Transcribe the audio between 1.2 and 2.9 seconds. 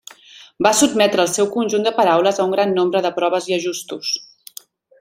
el seu conjunt de paraules a un gran